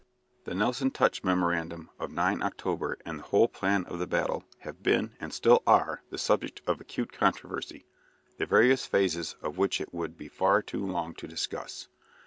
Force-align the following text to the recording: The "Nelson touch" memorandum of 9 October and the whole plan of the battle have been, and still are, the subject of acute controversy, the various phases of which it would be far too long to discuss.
The 0.45 0.55
"Nelson 0.55 0.89
touch" 0.89 1.23
memorandum 1.23 1.91
of 1.99 2.09
9 2.09 2.41
October 2.41 2.97
and 3.05 3.19
the 3.19 3.23
whole 3.25 3.47
plan 3.47 3.85
of 3.85 3.99
the 3.99 4.07
battle 4.07 4.43
have 4.61 4.81
been, 4.81 5.15
and 5.19 5.31
still 5.31 5.61
are, 5.67 6.01
the 6.09 6.17
subject 6.17 6.59
of 6.65 6.81
acute 6.81 7.13
controversy, 7.13 7.85
the 8.39 8.47
various 8.47 8.87
phases 8.87 9.35
of 9.43 9.59
which 9.59 9.79
it 9.79 9.93
would 9.93 10.17
be 10.17 10.27
far 10.27 10.63
too 10.63 10.83
long 10.83 11.13
to 11.13 11.27
discuss. 11.27 11.87